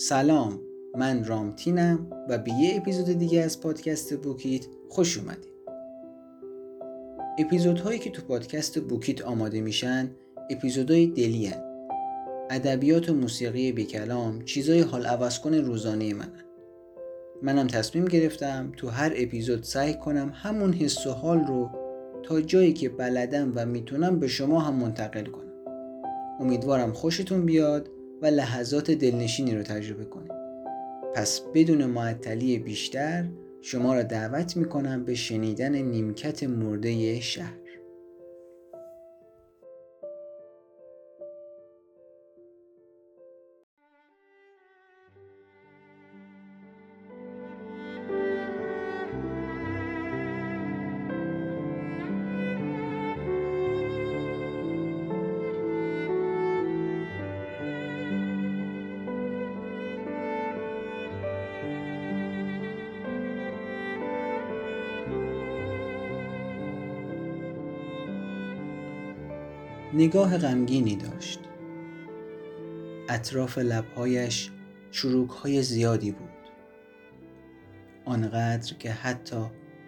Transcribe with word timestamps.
سلام 0.00 0.60
من 0.98 1.24
رامتینم 1.24 2.06
و 2.28 2.38
به 2.38 2.52
یه 2.52 2.76
اپیزود 2.76 3.18
دیگه 3.18 3.40
از 3.42 3.60
پادکست 3.60 4.16
بوکیت 4.16 4.66
خوش 4.88 5.18
اومدید. 5.18 5.52
اپیزودهایی 7.38 7.98
که 7.98 8.10
تو 8.10 8.22
پادکست 8.22 8.78
بوکیت 8.78 9.22
آماده 9.22 9.60
میشن 9.60 10.10
اپیزودهای 10.50 11.06
دلی. 11.06 11.52
ادبیات 12.50 13.08
و 13.10 13.14
موسیقی 13.14 13.72
بیکلام 13.72 14.44
چیزای 14.44 14.80
حال 14.80 15.06
عوض 15.06 15.38
کن 15.38 15.54
روزانه 15.54 16.14
منن. 16.14 16.44
منم 17.42 17.66
تصمیم 17.66 18.04
گرفتم 18.04 18.72
تو 18.76 18.88
هر 18.88 19.12
اپیزود 19.16 19.62
سعی 19.62 19.94
کنم 19.94 20.32
همون 20.34 20.72
حس 20.72 21.06
و 21.06 21.10
حال 21.10 21.38
رو 21.38 21.70
تا 22.22 22.40
جایی 22.40 22.72
که 22.72 22.88
بلدم 22.88 23.52
و 23.54 23.66
می‌تونم 23.66 24.18
به 24.18 24.28
شما 24.28 24.60
هم 24.60 24.74
منتقل 24.74 25.24
کنم. 25.24 25.52
امیدوارم 26.40 26.92
خوشتون 26.92 27.46
بیاد 27.46 27.97
و 28.22 28.26
لحظات 28.26 28.90
دلنشینی 28.90 29.54
رو 29.54 29.62
تجربه 29.62 30.04
کنید 30.04 30.32
پس 31.14 31.40
بدون 31.54 31.84
معطلی 31.84 32.58
بیشتر 32.58 33.28
شما 33.62 33.94
را 33.94 34.02
دعوت 34.02 34.56
می‌کنم 34.56 35.04
به 35.04 35.14
شنیدن 35.14 35.74
نیمکت 35.74 36.42
مرده 36.42 37.20
شهر. 37.20 37.67
نگاه 69.92 70.38
غمگینی 70.38 70.96
داشت. 70.96 71.40
اطراف 73.08 73.58
لبهایش 73.58 74.50
چروک 74.90 75.30
های 75.30 75.62
زیادی 75.62 76.10
بود. 76.10 76.28
آنقدر 78.04 78.74
که 78.74 78.90
حتی 78.92 79.46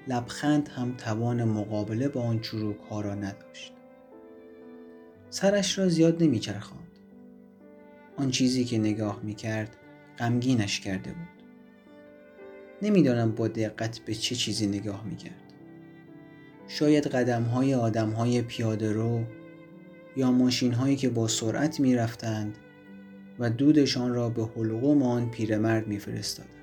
لبخند 0.08 0.68
هم 0.68 0.94
توان 0.96 1.44
مقابله 1.44 2.08
با 2.08 2.22
آن 2.22 2.40
چروک 2.40 2.78
ها 2.90 3.00
را 3.00 3.14
نداشت. 3.14 3.72
سرش 5.30 5.78
را 5.78 5.88
زیاد 5.88 6.22
نمیچرخاند. 6.22 6.98
آن 8.16 8.30
چیزی 8.30 8.64
که 8.64 8.78
نگاه 8.78 9.20
می 9.22 9.34
کرد 9.34 9.76
غمگینش 10.18 10.80
کرده 10.80 11.10
بود. 11.10 11.42
نمی‌دانم 12.82 13.32
با 13.32 13.48
دقت 13.48 13.98
به 13.98 14.14
چه 14.14 14.34
چیزی 14.34 14.66
نگاه 14.66 15.04
می 15.04 15.16
کرد 15.16 15.52
شاید 16.68 17.06
قدم 17.06 17.42
های 17.42 17.74
آدم 17.74 18.10
های 18.10 18.42
پیاده 18.42 18.92
رو 18.92 19.24
یا 20.20 20.32
ماشین 20.32 20.72
هایی 20.72 20.96
که 20.96 21.08
با 21.08 21.28
سرعت 21.28 21.80
می 21.80 21.94
رفتند 21.94 22.58
و 23.38 23.50
دودشان 23.50 24.14
را 24.14 24.28
به 24.28 24.44
حلقوم 24.56 25.02
آن 25.02 25.30
پیرمرد 25.30 25.88
می 25.88 25.98
فرستادند. 25.98 26.54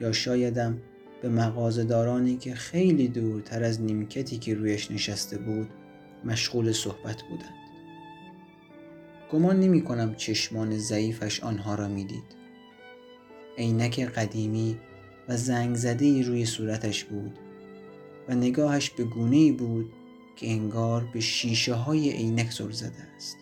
یا 0.00 0.12
شایدم 0.12 0.78
به 1.22 1.28
مغازهدارانی 1.28 2.36
که 2.36 2.54
خیلی 2.54 3.08
دورتر 3.08 3.64
از 3.64 3.82
نیمکتی 3.82 4.38
که 4.38 4.54
رویش 4.54 4.90
نشسته 4.90 5.38
بود 5.38 5.68
مشغول 6.24 6.72
صحبت 6.72 7.22
بودند. 7.22 7.54
گمان 9.32 9.60
نمی 9.60 9.82
کنم 9.82 10.14
چشمان 10.14 10.78
ضعیفش 10.78 11.42
آنها 11.42 11.74
را 11.74 11.88
می‌دید. 11.88 12.36
عینک 13.58 14.00
قدیمی 14.00 14.78
و 15.28 15.36
زنگ 15.36 15.76
زده 15.76 16.22
روی 16.22 16.44
صورتش 16.44 17.04
بود 17.04 17.38
و 18.28 18.34
نگاهش 18.34 18.90
به 18.90 19.04
گونه 19.04 19.52
بود 19.52 19.92
که 20.36 20.50
انگار 20.50 21.04
به 21.04 21.20
شیشه 21.20 21.74
های 21.74 22.10
عینک 22.10 22.50
زل 22.50 22.70
زده 22.70 23.02
است. 23.16 23.36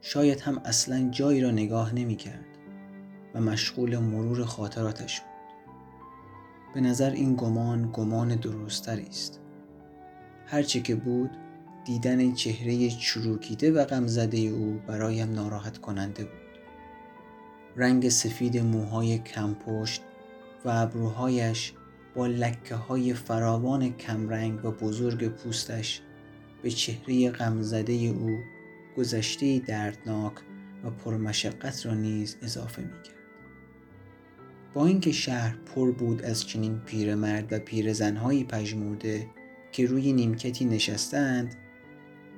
شاید 0.00 0.40
هم 0.40 0.58
اصلا 0.64 1.08
جایی 1.10 1.40
را 1.40 1.50
نگاه 1.50 1.94
نمی 1.94 2.16
کرد 2.16 2.44
و 3.34 3.40
مشغول 3.40 3.98
مرور 3.98 4.44
خاطراتش 4.44 5.20
بود. 5.20 5.30
به 6.74 6.80
نظر 6.80 7.10
این 7.10 7.36
گمان 7.36 7.90
گمان 7.92 8.36
درستری 8.36 9.06
است. 9.06 9.40
هرچه 10.46 10.80
که 10.80 10.94
بود 10.94 11.30
دیدن 11.84 12.32
چهره 12.32 12.88
چروکیده 12.90 13.72
و 13.72 13.84
غمزده 13.84 14.38
او 14.38 14.80
برایم 14.86 15.32
ناراحت 15.32 15.78
کننده 15.78 16.24
بود. 16.24 16.32
رنگ 17.76 18.08
سفید 18.08 18.58
موهای 18.58 19.18
کمپشت 19.18 20.02
و 20.64 20.68
ابروهایش 20.68 21.72
با 22.14 22.26
لکه 22.26 22.74
های 22.74 23.14
فراوان 23.14 23.92
کمرنگ 23.92 24.64
و 24.64 24.70
بزرگ 24.70 25.28
پوستش 25.28 26.00
به 26.62 26.70
چهره 26.70 27.30
غمزده 27.30 27.92
او 27.92 28.38
گذشته 28.96 29.58
دردناک 29.58 30.32
و 30.84 30.90
پرمشقت 30.90 31.86
را 31.86 31.94
نیز 31.94 32.36
اضافه 32.42 32.82
می 32.82 33.02
کرد. 33.04 33.14
با 34.74 34.86
اینکه 34.86 35.12
شهر 35.12 35.56
پر 35.56 35.90
بود 35.90 36.22
از 36.22 36.46
چنین 36.46 36.78
پیرمرد 36.78 37.52
و 37.52 37.58
پیرزنهایی 37.58 38.44
پژمرده 38.44 39.26
که 39.72 39.86
روی 39.86 40.12
نیمکتی 40.12 40.64
نشستند 40.64 41.54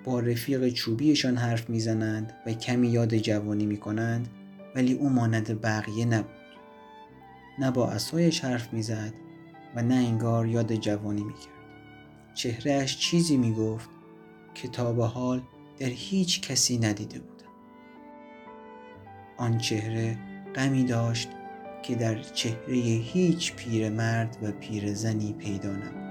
با 0.05 0.21
رفیق 0.21 0.69
چوبیشان 0.69 1.37
حرف 1.37 1.71
می‌زنند 1.71 2.33
و 2.47 2.53
کمی 2.53 2.89
یاد 2.89 3.17
جوانی 3.17 3.67
می 3.67 3.77
کنند 3.77 4.29
ولی 4.75 4.93
او 4.93 5.09
مانند 5.09 5.61
بقیه 5.61 6.05
نبود 6.05 6.33
نه 7.59 7.71
با 7.71 7.91
اسایش 7.91 8.41
حرف 8.41 8.73
می‌زد 8.73 9.13
و 9.77 9.83
نه 9.83 9.95
انگار 9.95 10.47
یاد 10.47 10.75
جوانی 10.75 11.25
می‌کرد. 11.25 11.53
چهرهش 12.35 12.97
چیزی 12.97 13.37
می‌گفت 13.37 13.91
که 14.55 14.69
تا 14.69 14.93
به 14.93 15.07
حال 15.07 15.43
در 15.79 15.87
هیچ 15.87 16.41
کسی 16.41 16.79
ندیده 16.79 17.19
بودم. 17.19 17.33
آن 19.37 19.59
چهره 19.59 20.19
غمی 20.55 20.85
داشت 20.85 21.29
که 21.83 21.95
در 21.95 22.23
چهره 22.23 22.75
هیچ 22.77 23.55
پیرمرد 23.55 24.37
و 24.43 24.53
پیرزنی 24.53 25.33
پیدا 25.33 25.71
نبود. 25.71 26.02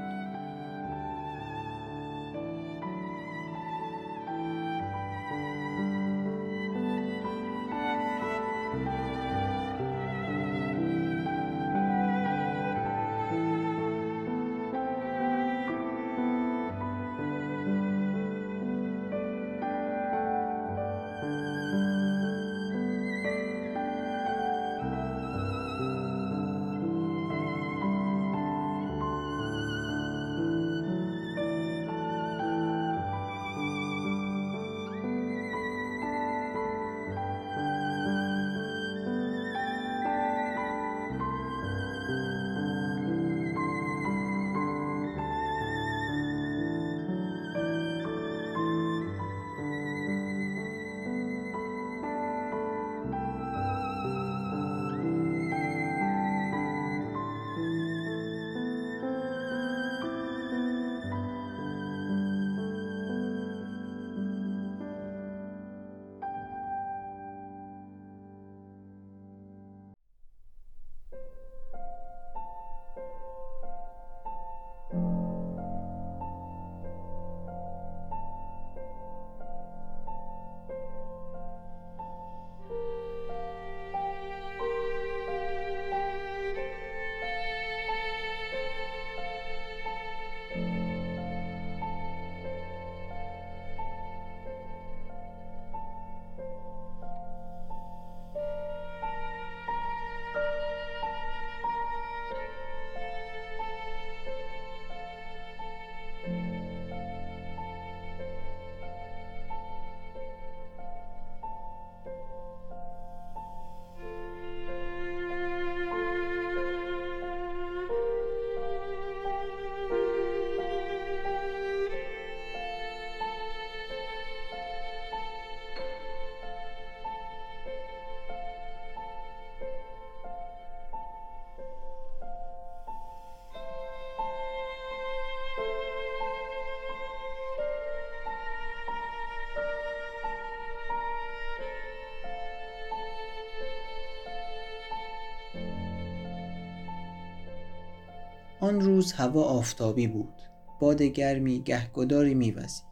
آن 148.72 148.82
روز 148.82 149.12
هوا 149.12 149.44
آفتابی 149.44 150.08
بود. 150.08 150.34
باد 150.80 151.02
گرمی 151.02 151.62
گهگداری 151.62 152.34
میوزید 152.34 152.84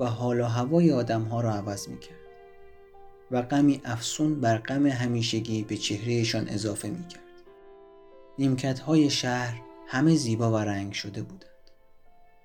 و 0.00 0.06
حال 0.06 0.40
و 0.40 0.44
هوای 0.44 0.92
آدمها 0.92 1.40
را 1.40 1.54
عوض 1.54 1.88
می‌کرد 1.88 2.18
و 3.30 3.42
غمی 3.42 3.80
افسون 3.84 4.40
بر 4.40 4.58
غم 4.58 4.86
همیشگی 4.86 5.62
به 5.62 5.76
چهرهشان 5.76 6.48
اضافه 6.48 6.88
می‌کرد. 6.88 7.22
نیمکت 8.38 8.78
های 8.78 9.10
شهر 9.10 9.60
همه 9.86 10.16
زیبا 10.16 10.52
و 10.52 10.56
رنگ 10.56 10.92
شده 10.92 11.22
بودند. 11.22 11.50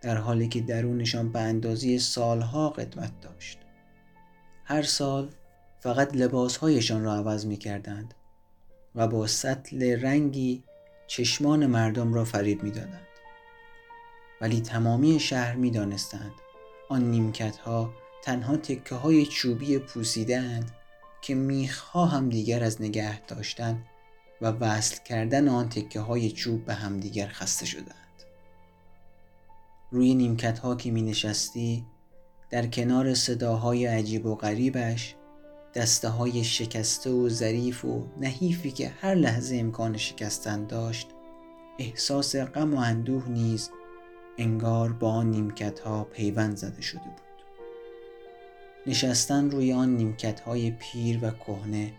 در 0.02 0.18
حالی 0.18 0.48
که 0.48 0.62
درونشان 0.62 1.32
به 1.32 1.40
اندازه 1.40 1.98
سالها 1.98 2.70
قدمت 2.70 3.22
داشت. 3.22 3.60
هر 4.66 4.82
سال 4.82 5.30
فقط 5.80 6.16
لباسهایشان 6.16 7.04
را 7.04 7.14
عوض 7.14 7.46
می 7.46 7.58
کردند 7.58 8.14
و 8.96 9.08
با 9.08 9.28
سطل 9.28 10.02
رنگی 10.02 10.64
چشمان 11.10 11.66
مردم 11.66 12.14
را 12.14 12.26
فریب 12.26 12.64
می 12.64 12.72
دادند. 12.72 13.08
ولی 14.42 14.62
تمامی 14.62 15.20
شهر 15.20 15.56
می 15.56 15.72
دانستند 15.72 16.32
آن 16.90 17.04
نیمکت 17.04 17.58
ها 17.58 17.94
تنها 18.24 18.58
تکه 18.58 18.96
های 18.96 19.26
چوبی 19.26 19.80
پوسیده 19.80 20.60
که 21.22 21.36
میخها 21.36 22.06
هم 22.06 22.30
دیگر 22.30 22.64
از 22.64 22.82
نگه 22.82 23.22
داشتن 23.22 23.86
و 24.42 24.52
وصل 24.52 25.04
کردن 25.04 25.48
آن 25.48 25.70
تکه 25.70 26.00
های 26.00 26.32
چوب 26.32 26.66
به 26.66 26.74
همدیگر 26.74 27.28
خسته 27.28 27.66
شدند. 27.66 28.24
روی 29.92 30.16
نیمکت 30.16 30.60
ها 30.60 30.76
که 30.76 30.92
می 30.92 31.02
نشستی 31.02 31.86
در 32.50 32.68
کنار 32.68 33.14
صداهای 33.14 33.86
عجیب 33.86 34.26
و 34.26 34.36
غریبش 34.36 35.16
دسته 35.76 36.10
های 36.10 36.44
شکسته 36.44 37.10
و 37.10 37.30
ظریف 37.30 37.86
و 37.86 38.08
نحیفی 38.20 38.72
که 38.72 38.90
هر 38.90 39.16
لحظه 39.16 39.56
امکان 39.56 39.98
شکستن 39.98 40.66
داشت 40.66 41.08
احساس 41.80 42.36
غم 42.36 42.74
و 42.74 42.78
اندوه 42.78 43.30
نیز 43.30 43.70
انگار 44.38 44.94
با 44.94 45.12
آن 45.12 45.32
نیمکت 45.32 45.80
ها 45.80 46.04
پیوند 46.04 46.58
زده 46.58 46.82
شده 46.82 47.04
بود. 47.04 47.30
نشستن 48.88 49.52
روی 49.52 49.74
آن 49.74 49.96
نیمکت 49.96 50.40
های 50.40 50.72
پیر 50.72 51.20
و 51.22 51.32
کهنه 51.32 51.94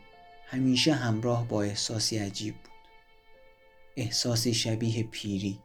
همیشه 0.47 0.93
همراه 0.93 1.49
با 1.49 1.63
احساسی 1.63 2.19
عجیب 2.19 2.55
بود. 2.55 2.71
احساسی 3.97 4.55
شبیه 4.55 5.03
پیری 5.03 5.59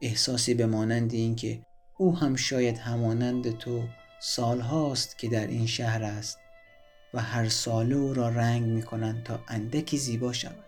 احساسی 0.00 0.54
به 0.54 0.66
مانند 0.66 1.12
اینکه 1.12 1.62
او 1.96 2.16
هم 2.16 2.36
شاید 2.36 2.78
همانند 2.78 3.58
تو 3.58 3.82
سالهاست 4.20 5.18
که 5.18 5.28
در 5.28 5.46
این 5.46 5.66
شهر 5.66 6.02
است. 6.02 6.38
و 7.14 7.20
هر 7.20 7.48
ساله 7.48 7.96
او 7.96 8.14
را 8.14 8.28
رنگ 8.28 8.62
می 8.62 8.82
کنند 8.82 9.22
تا 9.22 9.40
اندکی 9.48 9.98
زیبا 9.98 10.32
شود. 10.32 10.64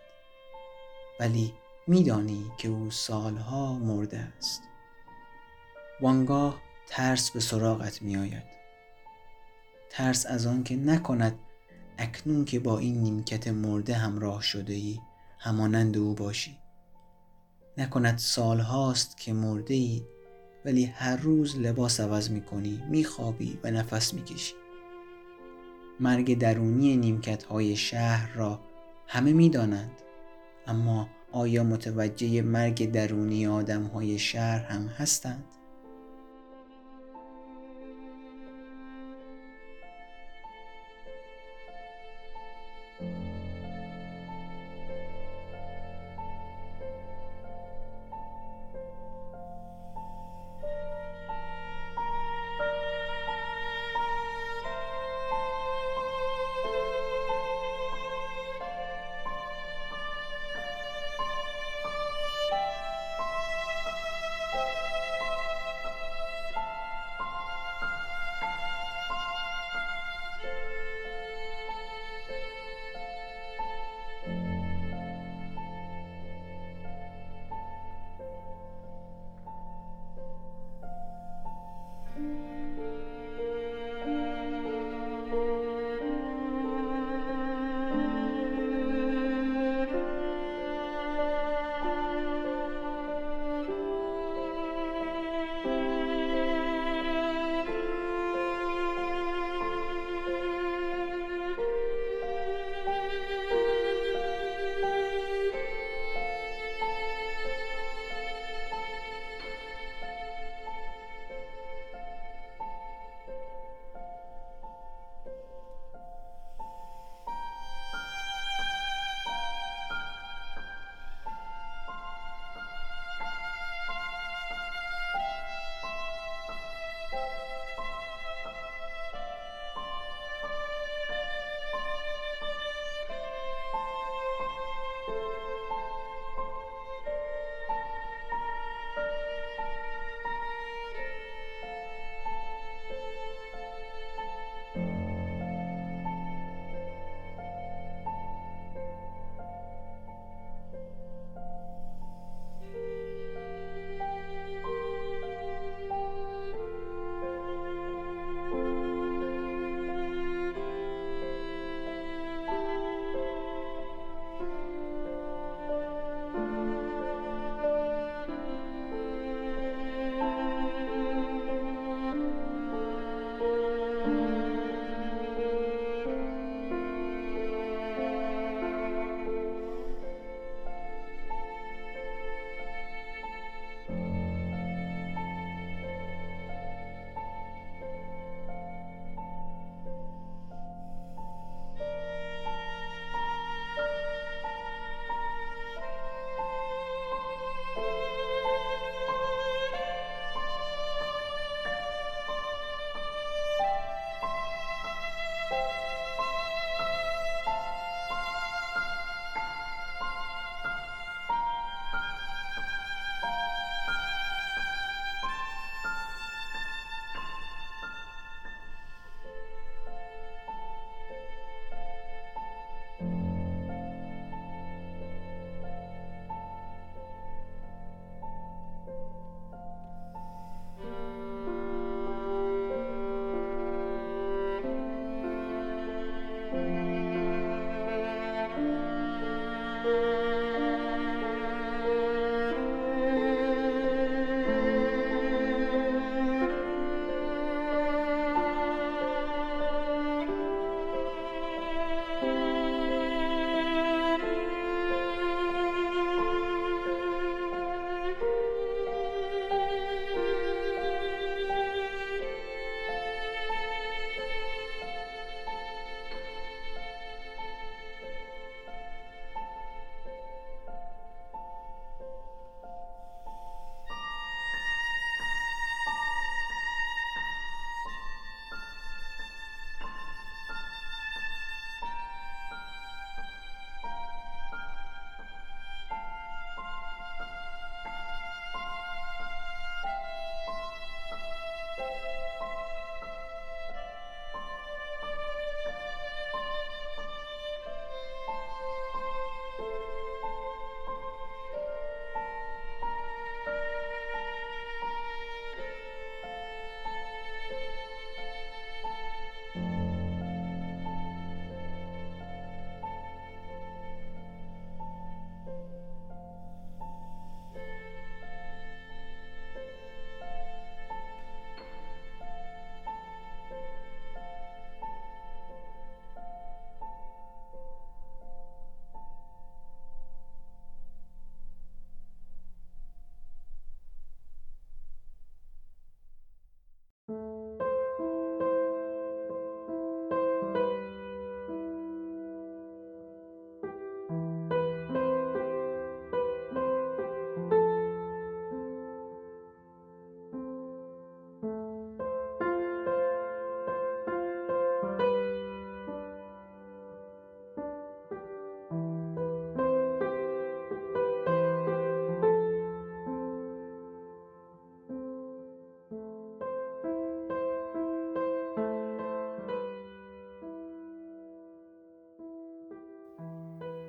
ولی 1.19 1.53
میدانی 1.87 2.51
که 2.57 2.67
او 2.67 2.91
سالها 2.91 3.73
مرده 3.73 4.19
است. 4.19 4.61
وانگاه 6.01 6.61
ترس 6.87 7.31
به 7.31 7.39
سراغت 7.39 8.01
می 8.01 8.17
آید 8.17 8.43
ترس 9.89 10.25
از 10.25 10.45
آن 10.45 10.63
که 10.63 10.75
نکند 10.75 11.39
اکنون 11.97 12.45
که 12.45 12.59
با 12.59 12.79
این 12.79 13.01
نیمکت 13.01 13.47
مرده 13.47 13.93
همراه 13.93 14.41
شده 14.41 14.73
ای 14.73 14.99
همانند 15.39 15.97
او 15.97 16.13
باشی. 16.13 16.57
نکند 17.77 18.17
سالهاست 18.17 19.17
که 19.17 19.33
مرده 19.33 19.73
ای 19.73 20.03
ولی 20.65 20.85
هر 20.85 21.15
روز 21.15 21.57
لباس 21.57 21.99
عوض 21.99 22.29
می 22.29 22.41
کنی 22.41 22.83
می 22.89 23.03
خوابی 23.03 23.59
و 23.63 23.71
نفس 23.71 24.13
می 24.13 24.23
کشی 24.23 24.53
مرگ 25.99 26.37
درونی 26.37 26.97
نیمکت 26.97 27.43
های 27.43 27.75
شهر 27.75 28.33
را 28.35 28.59
همه 29.07 29.33
می 29.33 29.49
دانند 29.49 30.01
اما 30.67 31.09
آیا 31.31 31.63
متوجه 31.63 32.41
مرگ 32.41 32.91
درونی 32.91 33.47
آدم 33.47 33.83
های 33.83 34.19
شهر 34.19 34.65
هم 34.65 34.87
هستند؟ 34.87 35.43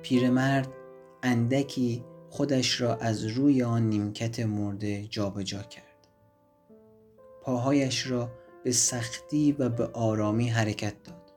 پیرمرد 0.01 0.67
اندکی 1.23 2.05
خودش 2.29 2.81
را 2.81 2.95
از 2.95 3.25
روی 3.25 3.63
آن 3.63 3.89
نیمکت 3.89 4.39
مرده 4.39 5.07
جابجا 5.09 5.61
کرد. 5.63 6.07
پاهایش 7.41 8.07
را 8.07 8.31
به 8.63 8.71
سختی 8.71 9.51
و 9.51 9.69
به 9.69 9.87
آرامی 9.87 10.49
حرکت 10.49 11.03
داد. 11.03 11.33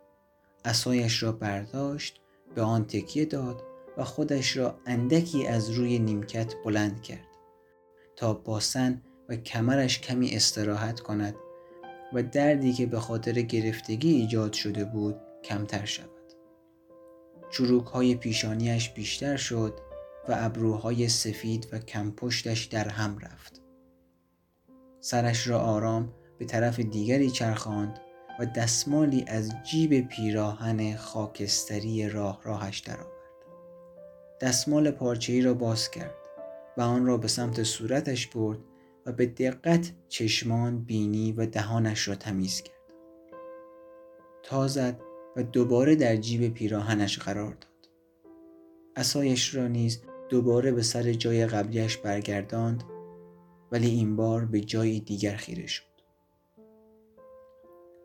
اسایش 0.65 1.23
را 1.23 1.33
برداشت 1.33 2.21
به 2.55 2.63
آن 2.63 2.85
تکیه 2.85 3.25
داد 3.25 3.63
و 3.97 4.05
خودش 4.05 4.57
را 4.57 4.79
اندکی 4.87 5.47
از 5.47 5.71
روی 5.71 5.99
نیمکت 5.99 6.55
بلند 6.65 7.03
کرد 7.03 7.29
تا 8.17 8.35
باسن 8.35 9.03
و 9.29 9.37
کمرش 9.37 10.01
کمی 10.01 10.31
استراحت 10.31 11.01
کند 11.01 11.35
و 12.13 12.23
دردی 12.23 12.73
که 12.73 12.87
به 12.87 13.01
خاطر 13.01 13.33
گرفتگی 13.33 14.11
ایجاد 14.11 14.53
شده 14.53 14.85
بود 14.85 15.17
کمتر 15.45 15.85
شود. 15.85 16.14
چروک 17.55 17.87
های 17.87 18.15
پیشانیش 18.15 18.91
بیشتر 18.91 19.37
شد 19.37 19.79
و 20.29 20.35
ابروهای 20.37 21.09
سفید 21.09 21.69
و 21.73 21.79
کمپشتش 21.79 22.65
در 22.65 22.89
هم 22.89 23.19
رفت 23.19 23.63
سرش 25.01 25.49
را 25.49 25.61
آرام 25.61 26.13
به 26.39 26.45
طرف 26.45 26.81
دیگری 26.81 27.31
چرخاند 27.31 28.01
و 28.41 28.47
دستمالی 28.47 29.25
از 29.29 29.53
جیب 29.71 30.09
پیراهن 30.09 30.97
خاکستری 30.97 32.09
راه 32.09 32.41
راهش 32.45 32.79
درآورد 32.79 33.15
دستمال 34.41 34.91
پارچه‌ای 34.91 35.41
را 35.41 35.55
باز 35.55 35.91
کرد 35.91 36.15
و 36.77 36.83
آن 36.83 37.07
را 37.07 37.17
به 37.17 37.29
سمت 37.29 37.63
صورتش 37.63 38.27
برد 38.27 38.59
و 39.07 39.13
به 39.13 39.27
دقت 39.27 39.93
چشمان، 40.09 40.85
بینی 40.85 41.33
و 41.33 41.47
دهانش 41.47 42.09
را 42.09 42.15
تمیز 42.15 42.63
کرد. 42.63 42.75
تا 44.43 44.69
زد 44.69 45.14
و 45.37 45.43
دوباره 45.43 45.97
در 45.97 46.17
جیب 46.17 46.55
پیراهنش 46.55 47.19
قرار 47.19 47.53
داد. 47.53 47.89
اسایش 48.97 49.55
را 49.55 49.69
نیز 49.69 50.03
دوباره 50.29 50.73
به 50.73 50.83
سر 50.83 51.13
جای 51.13 51.47
قبلیش 51.47 51.97
برگرداند 51.97 52.85
ولی 53.73 53.91
این 53.91 54.17
بار 54.17 54.45
به 54.45 54.61
جای 54.61 55.01
دیگر 55.01 55.37
خیره 55.37 55.67
شد. 55.67 55.85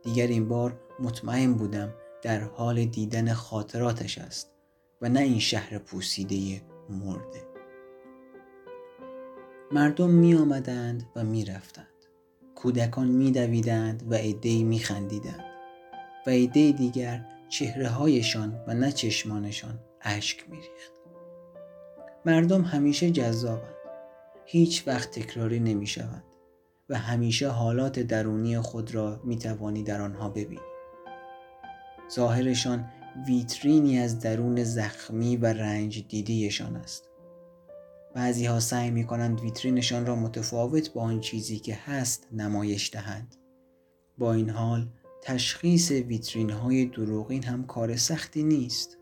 دیگر 0.03 0.27
این 0.27 0.47
بار 0.47 0.79
مطمئن 0.99 1.53
بودم 1.53 1.93
در 2.21 2.39
حال 2.39 2.85
دیدن 2.85 3.33
خاطراتش 3.33 4.17
است 4.17 4.51
و 5.01 5.09
نه 5.09 5.19
این 5.19 5.39
شهر 5.39 5.77
پوسیده 5.77 6.61
مرده. 6.89 7.49
مردم 9.71 10.09
می 10.09 10.35
آمدند 10.35 11.09
و 11.15 11.23
می 11.23 11.45
رفتند. 11.45 11.85
کودکان 12.55 13.07
می 13.07 13.31
دویدند 13.31 14.03
و 14.11 14.13
عدهای 14.13 14.63
می 14.63 14.79
خندیدند 14.79 15.48
و 16.27 16.29
عده 16.29 16.71
دیگر 16.71 17.25
چهره 17.49 17.87
هایشان 17.87 18.63
و 18.67 18.73
نه 18.73 18.91
چشمانشان 18.91 19.79
اشک 20.01 20.49
می 20.49 20.57
ریخت. 20.57 20.91
مردم 22.25 22.61
همیشه 22.61 23.11
جذابند. 23.11 23.75
هیچ 24.45 24.87
وقت 24.87 25.11
تکراری 25.11 25.59
نمی 25.59 25.87
شوند 25.87 26.23
و 26.89 26.97
همیشه 26.97 27.47
حالات 27.47 27.99
درونی 27.99 28.59
خود 28.59 28.95
را 28.95 29.21
می 29.23 29.37
توانی 29.37 29.83
در 29.83 30.01
آنها 30.01 30.29
ببینی. 30.29 30.61
ظاهرشان 32.11 32.85
ویترینی 33.27 33.99
از 33.99 34.19
درون 34.19 34.63
زخمی 34.63 35.37
و 35.37 35.45
رنج 35.45 36.07
دیدیشان 36.07 36.75
است. 36.75 37.09
بعضی 38.15 38.45
ها 38.45 38.59
سعی 38.59 38.91
می 38.91 39.03
کنند 39.03 39.41
ویترینشان 39.41 40.05
را 40.05 40.15
متفاوت 40.15 40.93
با 40.93 41.01
آن 41.01 41.19
چیزی 41.19 41.59
که 41.59 41.75
هست 41.85 42.27
نمایش 42.31 42.93
دهند. 42.93 43.35
با 44.17 44.33
این 44.33 44.49
حال 44.49 44.87
تشخیص 45.21 45.91
ویترین 45.91 46.49
های 46.49 46.85
دروغین 46.85 47.43
هم 47.43 47.65
کار 47.65 47.95
سختی 47.95 48.43
نیست. 48.43 48.97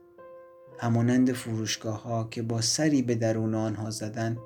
همانند 0.80 1.32
فروشگاه 1.32 2.04
ها 2.04 2.24
که 2.24 2.42
با 2.42 2.62
سری 2.62 3.02
به 3.02 3.16
درون 3.16 3.56
آنها 3.56 3.90
زدن 3.90 4.38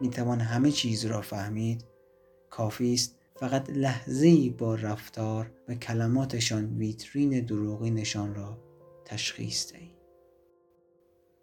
می 0.00 0.10
توان 0.10 0.40
همه 0.40 0.70
چیز 0.70 1.04
را 1.04 1.20
فهمید 1.20 1.84
کافی 2.50 2.94
است 2.94 3.14
فقط 3.36 3.70
لحظه 3.70 4.50
با 4.50 4.74
رفتار 4.74 5.50
و 5.68 5.74
کلماتشان 5.74 6.76
ویترین 6.78 7.40
دروغینشان 7.40 8.34
را 8.34 8.58
تشخیص 9.04 9.72
دهید. 9.72 9.96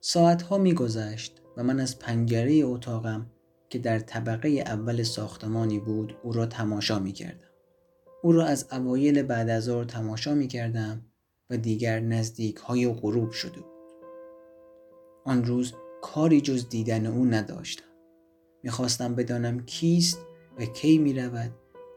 ساعتها 0.01 0.57
میگذشت 0.57 1.41
و 1.57 1.63
من 1.63 1.79
از 1.79 1.99
پنجره 1.99 2.61
اتاقم 2.63 3.27
که 3.69 3.79
در 3.79 3.99
طبقه 3.99 4.49
اول 4.49 5.03
ساختمانی 5.03 5.79
بود 5.79 6.17
او 6.23 6.31
را 6.31 6.45
تماشا 6.45 6.99
می 6.99 7.11
کردم. 7.11 7.48
او 8.21 8.31
را 8.31 8.45
از 8.45 8.67
اوایل 8.71 9.23
بعد 9.23 9.49
از 9.49 9.63
ظهر 9.63 9.83
تماشا 9.83 10.33
می 10.33 10.47
کردم 10.47 11.05
و 11.49 11.57
دیگر 11.57 11.99
نزدیک 11.99 12.55
های 12.55 12.93
غروب 12.93 13.31
شده 13.31 13.59
بود. 13.59 13.65
آن 15.25 15.45
روز 15.45 15.73
کاری 16.01 16.41
جز 16.41 16.69
دیدن 16.69 17.05
او 17.05 17.25
نداشتم. 17.25 17.85
می‌خواستم 18.63 19.15
بدانم 19.15 19.65
کیست 19.65 20.19
و 20.59 20.65
کی 20.65 20.97
می 20.97 21.13
رود 21.13 21.51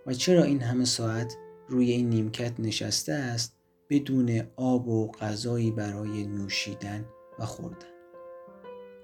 و 0.07 0.13
چرا 0.13 0.43
این 0.43 0.61
همه 0.61 0.85
ساعت 0.85 1.37
روی 1.69 1.91
این 1.91 2.09
نیمکت 2.09 2.61
نشسته 2.61 3.13
است 3.13 3.57
بدون 3.91 4.43
آب 4.57 4.89
و 4.89 5.11
غذایی 5.11 5.71
برای 5.71 6.27
نوشیدن 6.27 7.05
و 7.39 7.47
خوردن. 7.47 7.87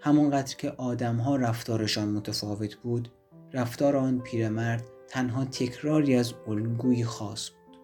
همانقدر 0.00 0.56
که 0.56 0.70
آدمها 0.70 1.36
رفتارشان 1.36 2.08
متفاوت 2.08 2.74
بود 2.74 3.12
رفتار 3.52 3.96
آن 3.96 4.20
پیرمرد 4.20 4.84
تنها 5.08 5.44
تکراری 5.44 6.14
از 6.14 6.34
الگوی 6.46 7.04
خاص 7.04 7.50
بود 7.50 7.80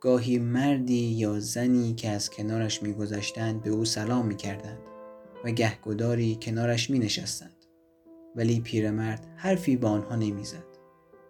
گاهی 0.00 0.38
مردی 0.38 0.94
یا 0.94 1.40
زنی 1.40 1.94
که 1.94 2.08
از 2.08 2.30
کنارش 2.30 2.82
میگذشتند 2.82 3.62
به 3.62 3.70
او 3.70 3.84
سلام 3.84 4.26
می‌کردند 4.26 4.78
و 5.44 5.50
گهگداری 5.50 6.38
کنارش 6.42 6.90
می 6.90 6.98
نشستند. 6.98 7.56
ولی 8.36 8.60
پیرمرد 8.60 9.26
حرفی 9.36 9.76
به 9.76 9.88
آنها 9.88 10.16
نمی‌زد 10.16 10.64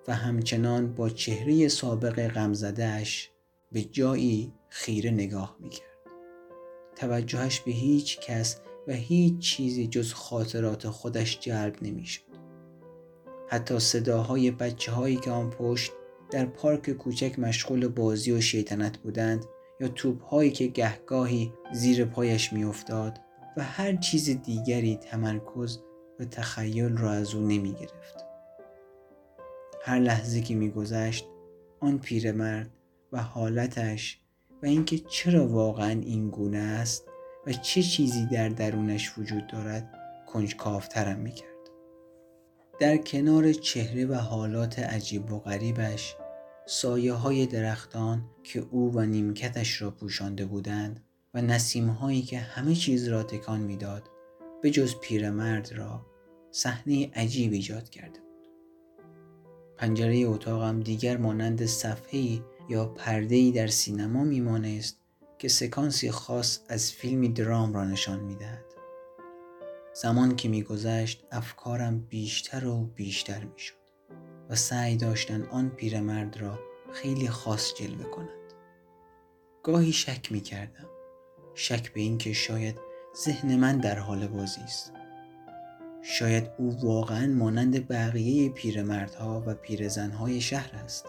و 0.08 0.14
همچنان 0.14 0.94
با 0.94 1.08
چهره 1.10 1.68
سابق 1.68 2.28
غمزدهش 2.28 3.30
به 3.72 3.82
جایی 3.82 4.52
خیره 4.68 5.10
نگاه 5.10 5.56
می‌کرد. 5.60 5.88
توجهش 6.96 7.60
به 7.60 7.72
هیچ 7.72 8.20
کس 8.20 8.60
و 8.88 8.92
هیچ 8.92 9.38
چیزی 9.38 9.86
جز 9.86 10.12
خاطرات 10.12 10.88
خودش 10.88 11.40
جلب 11.40 11.76
نمی‌شد. 11.82 12.33
حتی 13.48 13.78
صداهای 13.78 14.50
بچه 14.50 14.92
هایی 14.92 15.16
که 15.16 15.30
آن 15.30 15.50
پشت 15.50 15.92
در 16.30 16.46
پارک 16.46 16.90
کوچک 16.90 17.38
مشغول 17.38 17.88
بازی 17.88 18.32
و 18.32 18.40
شیطنت 18.40 18.98
بودند 18.98 19.44
یا 19.80 19.88
توپ 19.88 20.22
هایی 20.22 20.50
که 20.50 20.66
گهگاهی 20.66 21.52
زیر 21.72 22.04
پایش 22.04 22.52
میافتاد 22.52 23.20
و 23.56 23.62
هر 23.62 23.96
چیز 23.96 24.42
دیگری 24.42 24.96
تمرکز 24.96 25.78
و 26.20 26.24
تخیل 26.24 26.96
را 26.96 27.10
از 27.10 27.34
او 27.34 27.40
نمی 27.40 27.72
گرفت. 27.72 28.24
هر 29.82 29.98
لحظه 29.98 30.40
که 30.40 30.54
میگذشت 30.54 31.26
آن 31.80 31.98
پیرمرد 31.98 32.70
و 33.12 33.22
حالتش 33.22 34.20
و 34.62 34.66
اینکه 34.66 34.98
چرا 34.98 35.48
واقعا 35.48 35.90
این 35.90 36.30
گونه 36.30 36.58
است 36.58 37.08
و 37.46 37.52
چه 37.52 37.82
چیزی 37.82 38.26
در 38.26 38.48
درونش 38.48 39.18
وجود 39.18 39.46
دارد 39.46 39.94
کنجکاوترم 40.26 41.18
می‌کرد 41.18 41.53
در 42.78 42.96
کنار 42.96 43.52
چهره 43.52 44.06
و 44.06 44.14
حالات 44.14 44.78
عجیب 44.78 45.32
و 45.32 45.38
غریبش 45.38 46.16
سایه 46.66 47.12
های 47.12 47.46
درختان 47.46 48.24
که 48.42 48.66
او 48.70 48.92
و 48.94 49.00
نیمکتش 49.00 49.82
را 49.82 49.90
پوشانده 49.90 50.46
بودند 50.46 51.00
و 51.34 51.42
نسیم 51.42 51.88
هایی 51.88 52.22
که 52.22 52.38
همه 52.38 52.74
چیز 52.74 53.08
را 53.08 53.22
تکان 53.22 53.60
می‌داد 53.60 54.02
به 54.62 54.70
جز 54.70 54.94
پیرمرد 55.00 55.72
را 55.72 56.06
صحنه 56.50 57.10
عجیب 57.14 57.52
ایجاد 57.52 57.90
کرده 57.90 58.20
بود 58.20 58.48
پنجره 59.76 60.16
اتاقم 60.16 60.80
دیگر 60.80 61.16
مانند 61.16 61.66
صفحه 61.66 62.40
یا 62.68 62.86
پرده 62.86 63.50
در 63.50 63.66
سینما 63.66 64.24
میمانست 64.24 64.96
که 65.38 65.48
سکانسی 65.48 66.10
خاص 66.10 66.58
از 66.68 66.92
فیلمی 66.92 67.28
درام 67.28 67.74
را 67.74 67.84
نشان 67.84 68.20
می‌دهد. 68.20 68.73
زمان 69.94 70.36
که 70.36 70.48
میگذشت 70.48 71.24
افکارم 71.30 72.00
بیشتر 72.00 72.66
و 72.66 72.84
بیشتر 72.84 73.44
می‌شد 73.44 73.74
و 74.50 74.56
سعی 74.56 74.96
داشتن 74.96 75.42
آن 75.42 75.68
پیرمرد 75.68 76.36
را 76.36 76.58
خیلی 76.92 77.28
خاص 77.28 77.74
جلوه 77.74 78.04
کند. 78.04 78.28
گاهی 79.62 79.92
شک 79.92 80.32
می 80.32 80.40
کردم. 80.40 80.88
شک 81.54 81.92
به 81.92 82.00
اینکه 82.00 82.32
شاید 82.32 82.76
ذهن 83.24 83.56
من 83.56 83.78
در 83.78 83.98
حال 83.98 84.26
بازی 84.26 84.60
است. 84.60 84.92
شاید 86.02 86.50
او 86.58 86.80
واقعا 86.82 87.26
مانند 87.26 87.88
بقیه 87.88 88.48
پیرمردها 88.48 89.42
و 89.46 89.54
پیرزنهای 89.54 90.40
شهر 90.40 90.76
است 90.76 91.06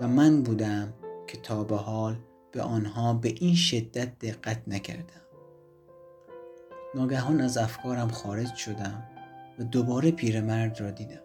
و 0.00 0.08
من 0.08 0.42
بودم 0.42 0.94
که 1.26 1.38
تا 1.38 1.64
به 1.64 1.76
حال 1.76 2.16
به 2.52 2.62
آنها 2.62 3.14
به 3.14 3.28
این 3.28 3.54
شدت 3.54 4.18
دقت 4.18 4.62
نکردم 4.66 5.21
ناگهان 6.94 7.40
از 7.40 7.56
افکارم 7.56 8.08
خارج 8.08 8.54
شدم 8.54 9.02
و 9.58 9.64
دوباره 9.64 10.10
پیرمرد 10.10 10.80
را 10.80 10.90
دیدم. 10.90 11.22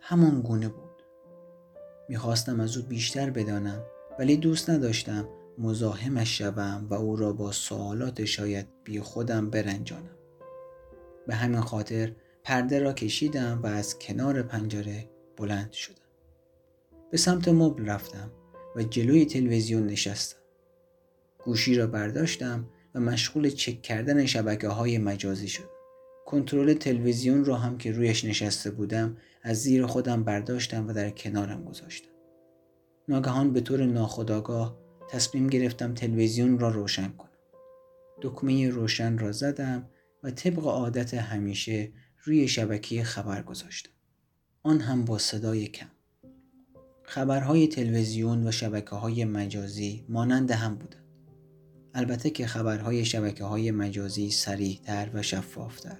همان 0.00 0.40
گونه 0.40 0.68
بود. 0.68 1.02
می‌خواستم 2.08 2.60
از 2.60 2.76
او 2.76 2.82
بیشتر 2.82 3.30
بدانم 3.30 3.82
ولی 4.18 4.36
دوست 4.36 4.70
نداشتم 4.70 5.28
مزاحمش 5.58 6.38
شوم 6.38 6.86
و 6.90 6.94
او 6.94 7.16
را 7.16 7.32
با 7.32 7.52
سوالات 7.52 8.24
شاید 8.24 8.66
بی 8.84 9.00
خودم 9.00 9.50
برنجانم. 9.50 10.16
به 11.26 11.34
همین 11.34 11.60
خاطر 11.60 12.12
پرده 12.42 12.78
را 12.78 12.92
کشیدم 12.92 13.60
و 13.62 13.66
از 13.66 13.98
کنار 13.98 14.42
پنجره 14.42 15.08
بلند 15.36 15.72
شدم. 15.72 15.96
به 17.10 17.16
سمت 17.16 17.48
مبل 17.48 17.86
رفتم 17.86 18.30
و 18.76 18.82
جلوی 18.82 19.26
تلویزیون 19.26 19.86
نشستم. 19.86 20.38
گوشی 21.44 21.74
را 21.74 21.86
برداشتم 21.86 22.66
و 22.94 23.00
مشغول 23.00 23.50
چک 23.50 23.82
کردن 23.82 24.26
شبکه 24.26 24.68
های 24.68 24.98
مجازی 24.98 25.48
شدم 25.48 25.74
کنترل 26.26 26.74
تلویزیون 26.74 27.44
را 27.44 27.56
هم 27.56 27.78
که 27.78 27.92
رویش 27.92 28.24
نشسته 28.24 28.70
بودم 28.70 29.16
از 29.42 29.62
زیر 29.62 29.86
خودم 29.86 30.24
برداشتم 30.24 30.88
و 30.88 30.92
در 30.92 31.10
کنارم 31.10 31.64
گذاشتم. 31.64 32.10
ناگهان 33.08 33.52
به 33.52 33.60
طور 33.60 33.86
ناخودآگاه 33.86 34.78
تصمیم 35.10 35.46
گرفتم 35.46 35.94
تلویزیون 35.94 36.58
را 36.58 36.68
روشن 36.68 37.08
کنم. 37.08 37.30
دکمه 38.22 38.70
روشن 38.70 39.18
را 39.18 39.32
زدم 39.32 39.88
و 40.22 40.30
طبق 40.30 40.64
عادت 40.64 41.14
همیشه 41.14 41.92
روی 42.24 42.48
شبکه 42.48 43.04
خبر 43.04 43.42
گذاشتم. 43.42 43.90
آن 44.62 44.80
هم 44.80 45.04
با 45.04 45.18
صدای 45.18 45.66
کم. 45.66 45.90
خبرهای 47.02 47.66
تلویزیون 47.66 48.46
و 48.46 48.50
شبکه 48.50 48.96
های 48.96 49.24
مجازی 49.24 50.04
مانند 50.08 50.50
هم 50.50 50.74
بودند. 50.74 51.03
البته 51.94 52.30
که 52.30 52.46
خبرهای 52.46 53.04
شبکه 53.04 53.44
های 53.44 53.70
مجازی 53.70 54.30
سریحتر 54.30 55.10
و 55.14 55.22
شفافتر. 55.22 55.98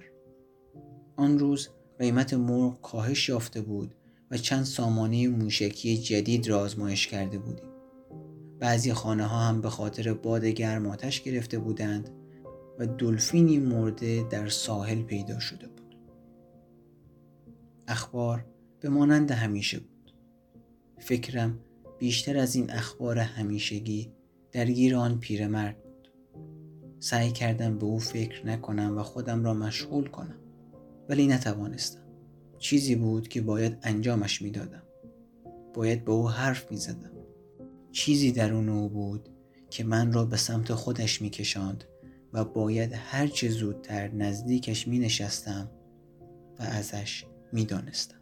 آن 1.15 1.39
روز 1.39 1.69
قیمت 1.99 2.33
مرغ 2.33 2.81
کاهش 2.81 3.29
یافته 3.29 3.61
بود 3.61 3.95
و 4.31 4.37
چند 4.37 4.63
سامانه 4.63 5.27
موشکی 5.27 5.97
جدید 5.97 6.47
را 6.47 6.59
آزمایش 6.59 7.07
کرده 7.07 7.37
بودیم. 7.37 7.69
بعضی 8.59 8.93
خانه 8.93 9.25
ها 9.25 9.39
هم 9.39 9.61
به 9.61 9.69
خاطر 9.69 10.13
باد 10.13 10.45
گرم 10.45 10.87
آتش 10.87 11.21
گرفته 11.21 11.59
بودند 11.59 12.09
و 12.79 12.87
دلفینی 12.87 13.59
مرده 13.59 14.23
در 14.29 14.49
ساحل 14.49 15.01
پیدا 15.01 15.39
شده 15.39 15.67
بود. 15.67 15.95
اخبار 17.87 18.45
به 18.79 18.89
مانند 18.89 19.31
همیشه 19.31 19.79
بود. 19.79 20.13
فکرم 20.99 21.59
بیشتر 21.99 22.37
از 22.37 22.55
این 22.55 22.71
اخبار 22.71 23.17
همیشگی 23.19 24.11
درگیر 24.51 24.95
آن 24.95 25.19
پیرمرد 25.19 25.84
سعی 27.05 27.31
کردم 27.31 27.77
به 27.77 27.85
او 27.85 27.99
فکر 27.99 28.45
نکنم 28.45 28.97
و 28.97 29.03
خودم 29.03 29.43
را 29.43 29.53
مشغول 29.53 30.07
کنم. 30.07 30.39
ولی 31.09 31.27
نتوانستم. 31.27 32.01
چیزی 32.57 32.95
بود 32.95 33.27
که 33.27 33.41
باید 33.41 33.77
انجامش 33.83 34.41
می‌دادم. 34.41 34.83
باید 35.73 36.05
به 36.05 36.11
او 36.11 36.29
حرف 36.29 36.71
می‌زدم. 36.71 37.11
چیزی 37.91 38.31
درون 38.31 38.69
او 38.69 38.89
بود 38.89 39.29
که 39.69 39.83
من 39.83 40.13
را 40.13 40.25
به 40.25 40.37
سمت 40.37 40.73
خودش 40.73 41.21
میکشاند 41.21 41.83
و 42.33 42.45
باید 42.45 42.93
هرچه 42.93 43.49
زودتر 43.49 44.11
نزدیکش 44.11 44.87
می 44.87 44.99
نشستم 44.99 45.69
و 46.59 46.63
ازش 46.63 47.25
می 47.53 47.65
دانستم. 47.65 48.19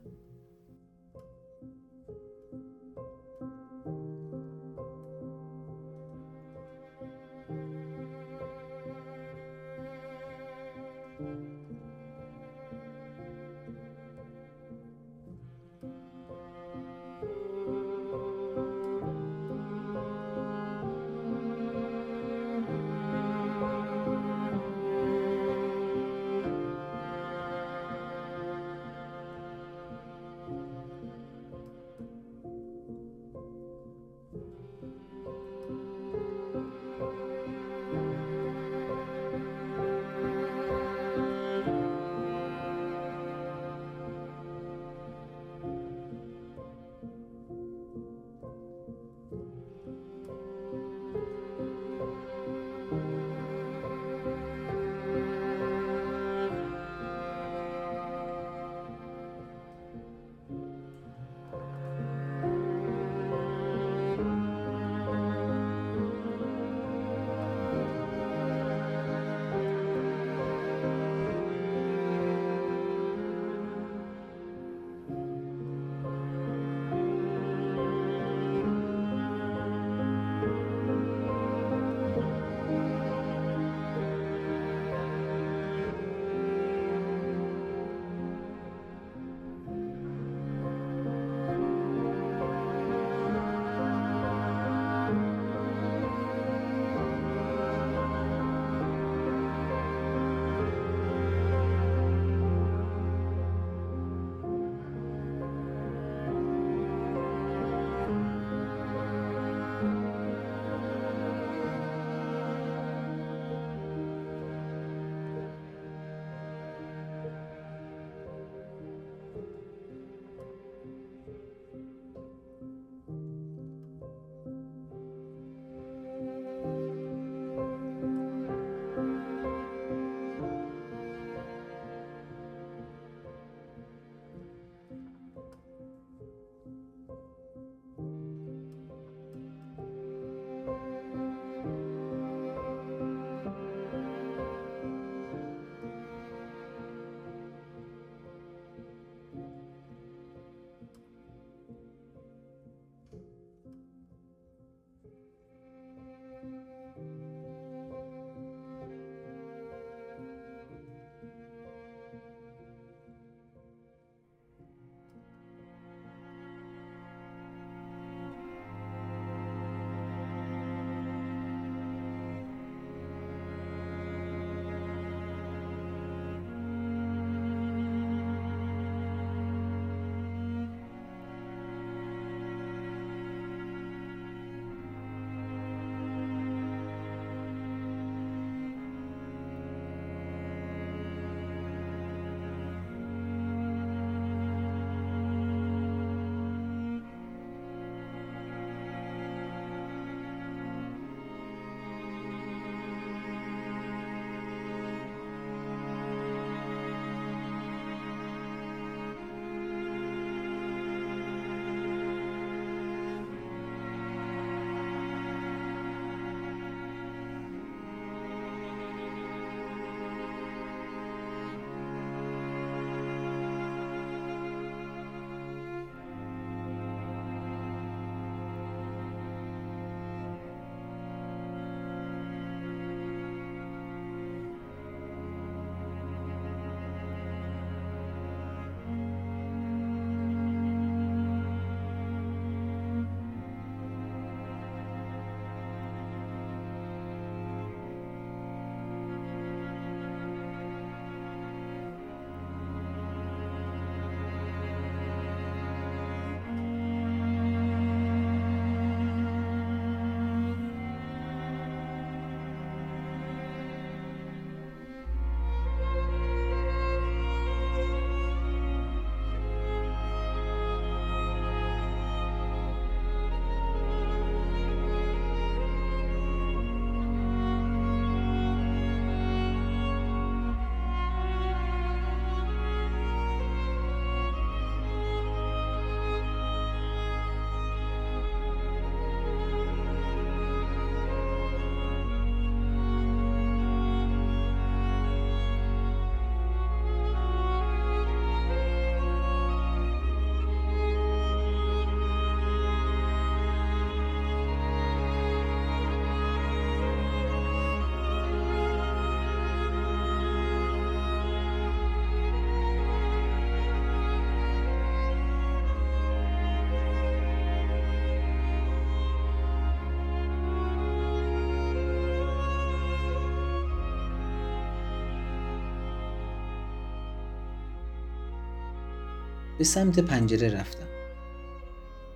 به 329.57 329.63
سمت 329.63 329.99
پنجره 329.99 330.59
رفتم. 330.59 330.87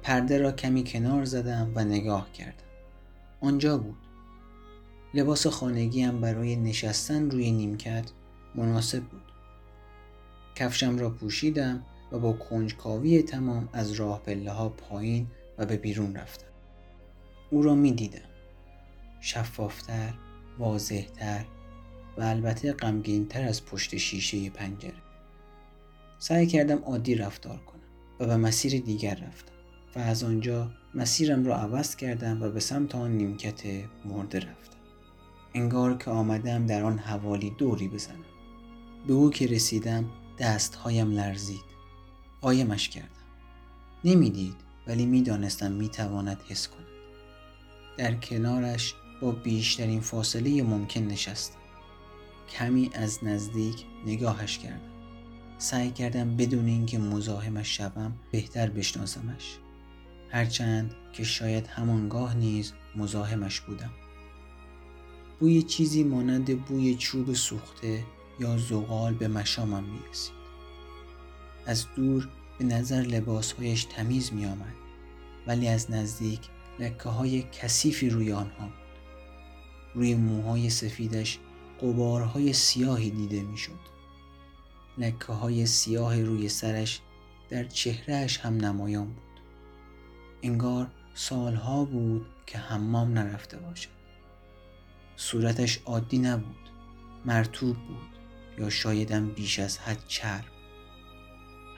پرده 0.04 0.38
را 0.38 0.52
کمی 0.52 0.84
کنار 0.84 1.26
زدم 1.26 1.72
و 1.76 1.84
نگاه 1.84 2.32
کردم. 2.32 2.64
آنجا 3.42 3.78
بود. 3.78 3.98
لباس 5.14 5.48
خانگی 5.48 6.02
هم 6.02 6.22
برای 6.22 6.56
نشستن 6.56 7.32
روی 7.32 7.52
نیمکت 7.52 8.12
مناسب 8.56 9.04
بود. 9.04 9.22
کفشم 10.56 10.98
را 10.98 11.10
پوشیدم 11.10 11.84
و 12.12 12.20
با 12.20 12.34
کنجکاوی 12.34 13.22
تمام 13.22 13.70
از 13.74 13.92
راه 13.92 14.22
پله 14.24 14.52
ها 14.52 14.70
پایین 14.70 15.28
و 15.58 15.66
به 15.66 15.78
بیرون 15.78 16.16
رفتم. 16.16 16.48
او 17.50 17.62
را 17.62 17.76
می 17.76 17.92
دیدم. 17.92 18.20
شفافتر 19.22 20.14
واضحتر 20.60 21.46
و 22.18 22.22
البته 22.22 22.74
غمگینتر 22.74 23.48
از 23.48 23.66
پشت 23.66 23.98
شیشه 23.98 24.50
پنجره. 24.50 25.07
سعی 26.20 26.48
کردم 26.48 26.78
عادی 26.78 27.16
رفتار 27.16 27.58
کنم 27.58 27.82
و 28.20 28.26
به 28.26 28.38
مسیر 28.38 28.82
دیگر 28.82 29.16
رفتم 29.16 29.54
و 29.96 30.00
از 30.00 30.24
آنجا 30.24 30.72
مسیرم 30.96 31.46
را 31.46 31.58
عوض 31.58 31.96
کردم 31.96 32.44
و 32.44 32.50
به 32.50 32.60
سمت 32.60 32.96
آن 32.96 33.12
نیمکت 33.12 33.62
مرده 34.06 34.40
رفتم. 34.40 34.78
انگار 35.54 35.98
که 35.98 36.12
آمدم 36.12 36.66
در 36.66 36.84
آن 36.84 36.98
حوالی 36.98 37.50
دوری 37.50 37.88
بزنم. 37.88 38.26
به 39.08 39.14
او 39.14 39.30
که 39.30 39.48
رسیدم 39.48 40.06
دستهایم 40.40 41.12
لرزید. 41.12 41.68
قایمش 42.42 42.90
کردم. 42.90 43.10
نمی‌دید 44.04 44.56
ولی 44.88 45.06
می‌دانستم 45.06 45.72
می‌تواند 45.72 46.42
حس 46.50 46.68
کند. 46.68 46.88
در 47.98 48.14
کنارش 48.14 48.94
با 49.22 49.32
بیشترین 49.32 50.02
فاصله 50.02 50.64
ممکن 50.64 51.02
نشستم. 51.02 51.60
کمی 52.50 52.90
از 52.94 53.24
نزدیک 53.24 53.86
نگاهش 54.06 54.58
کردم. 54.58 54.97
سعی 55.60 55.92
کردم 55.92 56.36
بدون 56.36 56.66
اینکه 56.66 56.98
مزاحمش 56.98 57.78
شوم 57.78 58.14
بهتر 58.32 58.70
بشناسمش. 58.70 59.58
هرچند 60.30 60.96
که 61.14 61.24
شاید 61.24 61.68
همانگاه 61.68 62.36
نیز 62.36 62.74
مزاحمش 62.96 63.62
بودم. 63.62 63.92
بوی 65.40 65.62
چیزی 65.62 66.04
مانند 66.04 66.66
بوی 66.66 66.96
چوب 66.96 67.34
سوخته 67.34 68.04
یا 68.40 68.58
زغال 68.58 69.14
به 69.14 69.28
مشامم 69.28 69.84
می‌رسید. 69.84 70.34
از 71.66 71.86
دور 71.96 72.30
به 72.60 72.66
نظر 72.66 73.02
لباسهایش 73.02 73.84
تمیز 73.84 74.34
می 74.34 74.46
آمد 74.46 74.74
ولی 75.48 75.68
از 75.68 75.92
نزدیک 75.92 76.40
لکه 76.80 77.10
های 77.10 77.42
کثیفی 77.42 78.10
روی 78.10 78.32
آنها 78.32 78.66
بود. 78.66 78.74
روی 79.96 80.16
موهای 80.16 80.70
سفیدش 80.70 81.40
قبارهای 81.82 82.54
سیاهی 82.54 83.10
دیده 83.10 83.42
می 83.42 83.58
شد 83.58 83.97
لکه 84.98 85.34
های 85.34 85.66
سیاه 85.66 86.22
روی 86.22 86.50
سرش 86.50 87.02
در 87.50 87.64
چهرهش 87.64 88.38
هم 88.38 88.58
نمایان 88.58 89.06
بود. 89.06 89.42
انگار 90.44 90.88
سالها 91.14 91.86
بود 91.86 92.26
که 92.46 92.58
حمام 92.58 93.14
نرفته 93.14 93.58
باشد. 93.58 93.90
صورتش 95.16 95.80
عادی 95.86 96.18
نبود 96.18 96.70
مرتوب 97.26 97.76
بود 97.76 98.08
یا 98.58 98.70
شایدم 98.70 99.30
بیش 99.30 99.60
از 99.60 99.80
حد 99.80 100.08
چرب. 100.08 100.46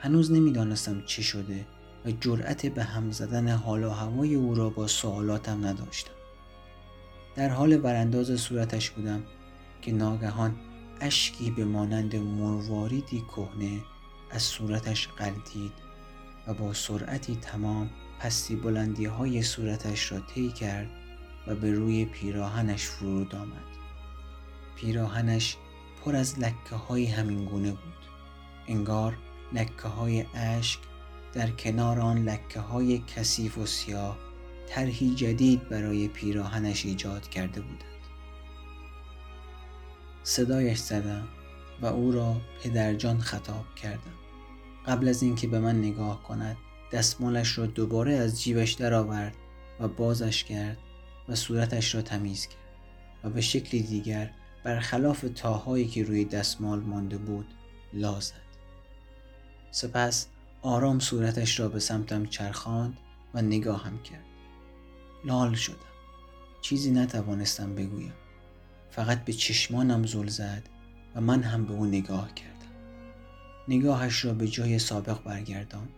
هنوز 0.00 0.32
نمی‌دانستم 0.32 1.02
چه 1.06 1.22
شده 1.22 1.66
و 2.06 2.10
جرأت 2.10 2.66
به 2.66 2.84
هم 2.84 3.10
زدن 3.10 3.48
حال 3.48 3.84
و 3.84 3.90
هوای 3.90 4.34
او 4.34 4.54
را 4.54 4.70
با 4.70 4.86
سوالاتم 4.86 5.66
نداشتم. 5.66 6.12
در 7.36 7.48
حال 7.48 7.76
برانداز 7.76 8.40
صورتش 8.40 8.90
بودم 8.90 9.22
که 9.82 9.92
ناگهان 9.92 10.56
اشکی 11.00 11.50
به 11.50 11.64
مانند 11.64 12.16
مرواریدی 12.16 13.20
کهنه 13.20 13.80
از 14.30 14.42
صورتش 14.42 15.08
قلتید 15.08 15.72
و 16.46 16.54
با 16.54 16.74
سرعتی 16.74 17.36
تمام 17.36 17.90
پستی 18.18 18.56
بلندی 18.56 19.04
های 19.04 19.42
صورتش 19.42 20.12
را 20.12 20.20
طی 20.20 20.48
کرد 20.48 20.90
و 21.46 21.54
به 21.54 21.72
روی 21.72 22.04
پیراهنش 22.04 22.84
فرود 22.84 23.34
آمد. 23.34 23.70
پیراهنش 24.76 25.56
پر 26.04 26.16
از 26.16 26.38
لکه 26.38 26.76
های 26.88 27.06
همین 27.06 27.44
گونه 27.44 27.70
بود. 27.70 28.00
انگار 28.68 29.18
لکه 29.52 29.88
های 29.88 30.26
اشک 30.34 30.80
در 31.32 31.50
کنار 31.50 32.00
آن 32.00 32.24
لکه 32.24 32.60
های 32.60 32.98
کثیف 32.98 33.58
و 33.58 33.66
سیاه 33.66 34.18
طرحی 34.68 35.14
جدید 35.14 35.68
برای 35.68 36.08
پیراهنش 36.08 36.84
ایجاد 36.86 37.28
کرده 37.28 37.60
بودند. 37.60 37.89
صدایش 40.22 40.78
زدم 40.78 41.28
و 41.82 41.86
او 41.86 42.12
را 42.12 42.36
پدرجان 42.62 43.20
خطاب 43.20 43.74
کردم. 43.74 44.14
قبل 44.86 45.08
از 45.08 45.22
اینکه 45.22 45.46
به 45.46 45.58
من 45.58 45.78
نگاه 45.78 46.22
کند 46.22 46.56
دستمالش 46.92 47.58
را 47.58 47.66
دوباره 47.66 48.12
از 48.12 48.42
جیبش 48.42 48.72
درآورد 48.72 49.34
و 49.80 49.88
بازش 49.88 50.44
کرد 50.44 50.78
و 51.28 51.34
صورتش 51.34 51.94
را 51.94 52.02
تمیز 52.02 52.46
کرد 52.46 52.60
و 53.24 53.30
به 53.30 53.40
شکلی 53.40 53.82
دیگر 53.82 54.30
برخلاف 54.64 55.24
تاهایی 55.34 55.86
که 55.88 56.04
روی 56.04 56.24
دستمال 56.24 56.80
مانده 56.80 57.18
بود 57.18 57.46
لازد 57.92 58.50
سپس 59.70 60.26
آرام 60.62 60.98
صورتش 60.98 61.60
را 61.60 61.68
به 61.68 61.80
سمتم 61.80 62.26
چرخاند 62.26 62.98
و 63.34 63.42
نگاهم 63.42 64.02
کرد. 64.02 64.24
لال 65.24 65.54
شدم. 65.54 65.76
چیزی 66.60 66.90
نتوانستم 66.90 67.74
بگویم. 67.74 68.12
فقط 68.90 69.24
به 69.24 69.32
چشمانم 69.32 70.06
زل 70.06 70.26
زد 70.26 70.62
و 71.14 71.20
من 71.20 71.42
هم 71.42 71.64
به 71.64 71.72
او 71.72 71.86
نگاه 71.86 72.34
کردم. 72.34 72.50
نگاهش 73.68 74.24
را 74.24 74.34
به 74.34 74.48
جای 74.48 74.78
سابق 74.78 75.22
برگرداند. 75.22 75.88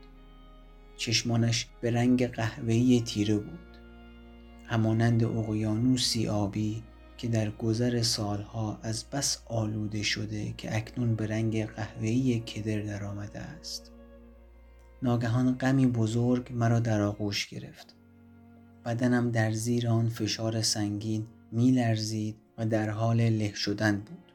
چشمانش 0.97 1.69
به 1.81 1.91
رنگ 1.91 2.27
قهوه‌ای 2.27 3.01
تیره 3.01 3.37
بود. 3.37 3.79
همانند 4.67 5.25
اقیانوسی 5.25 6.29
آبی 6.29 6.83
که 7.19 7.29
در 7.29 7.51
گذر 7.51 8.03
سالها 8.03 8.79
از 8.83 9.05
بس 9.05 9.43
آلوده 9.47 10.03
شده 10.03 10.55
که 10.57 10.77
اکنون 10.77 11.15
به 11.15 11.27
رنگ 11.27 11.67
قهوه‌ای 11.67 12.41
کدر 12.41 12.81
درآمده 12.81 13.39
است. 13.41 13.93
ناگهان 15.03 15.59
غمی 15.59 15.87
بزرگ 15.87 16.53
مرا 16.53 16.81
در 16.81 17.01
آغوش 17.01 17.49
گرفت. 17.49 17.95
بدنم 18.85 19.31
در 19.31 19.53
زیر 19.53 19.89
آن 19.89 20.09
فشار 20.09 20.63
سنگین 20.63 21.27
میلرزید 21.53 22.37
در 22.65 22.91
حال 22.91 23.21
له 23.21 23.55
شدن 23.55 23.97
بود. 23.97 24.33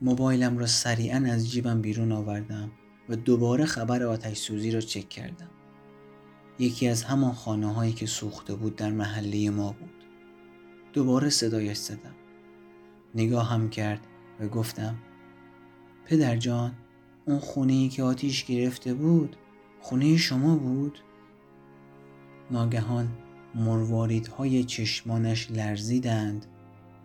موبایلم 0.00 0.58
را 0.58 0.66
سریعا 0.66 1.24
از 1.26 1.50
جیبم 1.50 1.82
بیرون 1.82 2.12
آوردم 2.12 2.70
و 3.08 3.16
دوباره 3.16 3.64
خبر 3.64 4.02
آتش 4.02 4.36
سوزی 4.36 4.70
را 4.70 4.80
چک 4.80 5.08
کردم. 5.08 5.50
یکی 6.58 6.88
از 6.88 7.04
همان 7.04 7.32
خانه 7.32 7.72
هایی 7.72 7.92
که 7.92 8.06
سوخته 8.06 8.54
بود 8.54 8.76
در 8.76 8.90
محله 8.90 9.50
ما 9.50 9.72
بود. 9.72 10.04
دوباره 10.92 11.30
صدایش 11.30 11.78
زدم. 11.78 12.14
هم 13.42 13.70
کرد 13.70 14.06
و 14.40 14.48
گفتم 14.48 14.98
پدر 16.06 16.36
جان 16.36 16.72
اون 17.26 17.38
خونه 17.38 17.72
ای 17.72 17.88
که 17.88 18.02
آتیش 18.02 18.44
گرفته 18.44 18.94
بود 18.94 19.36
خونه 19.80 20.16
شما 20.16 20.56
بود؟ 20.56 20.98
ناگهان 22.50 23.08
مرواریدهای 23.54 24.64
چشمانش 24.64 25.50
لرزیدند 25.50 26.46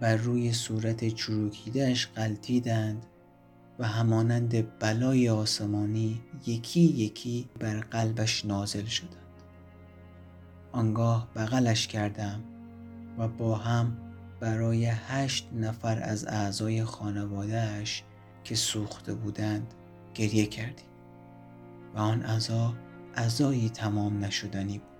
و 0.02 0.16
روی 0.18 0.54
صورت 0.54 1.08
چروکیدهش 1.08 2.08
قلتیدند 2.08 3.06
و 3.80 3.88
همانند 3.88 4.80
بلای 4.80 5.30
آسمانی 5.30 6.22
یکی 6.46 6.82
یکی 6.82 7.50
بر 7.60 7.80
قلبش 7.80 8.46
نازل 8.46 8.86
شدند. 8.86 9.12
آنگاه 10.72 11.28
بغلش 11.36 11.88
کردم 11.88 12.44
و 13.18 13.28
با 13.28 13.56
هم 13.56 13.98
برای 14.40 14.86
هشت 14.86 15.50
نفر 15.54 16.04
از 16.04 16.28
اعضای 16.28 16.84
خانوادهش 16.84 18.04
که 18.44 18.56
سوخته 18.56 19.14
بودند 19.14 19.74
گریه 20.14 20.46
کردیم 20.46 20.86
و 21.96 22.00
آن 22.00 22.22
عذا 22.22 22.74
عذایی 23.16 23.70
تمام 23.70 24.26
نشدنی 24.26 24.78
بود. 24.78 24.97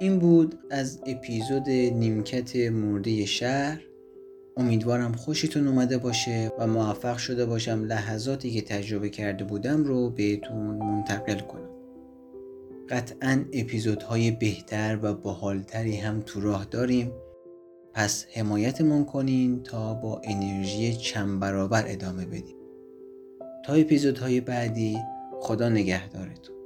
این 0.00 0.18
بود 0.18 0.58
از 0.70 1.00
اپیزود 1.06 1.70
نیمکت 1.70 2.56
مرده 2.56 3.24
شهر. 3.24 3.80
امیدوارم 4.56 5.12
خوشتون 5.12 5.68
اومده 5.68 5.98
باشه 5.98 6.52
و 6.58 6.66
موفق 6.66 7.16
شده 7.16 7.46
باشم 7.46 7.84
لحظاتی 7.84 8.50
که 8.50 8.62
تجربه 8.62 9.08
کرده 9.08 9.44
بودم 9.44 9.84
رو 9.84 10.10
بهتون 10.10 10.76
منتقل 10.76 11.38
کنم. 11.38 11.70
قطعا 12.88 13.44
اپیزودهای 13.52 14.30
بهتر 14.30 14.98
و 15.02 15.14
باحالتری 15.14 15.96
هم 15.96 16.20
تو 16.20 16.40
راه 16.40 16.64
داریم. 16.64 17.12
پس 17.94 18.26
حمایتمون 18.34 19.04
کنین 19.04 19.62
تا 19.62 19.94
با 19.94 20.20
انرژی 20.24 20.96
چند 20.96 21.40
برابر 21.40 21.84
ادامه 21.86 22.26
بدیم. 22.26 22.56
تا 23.64 23.72
اپیزودهای 23.72 24.40
بعدی 24.40 24.98
خدا 25.40 25.68
نگهدارتون. 25.68 26.57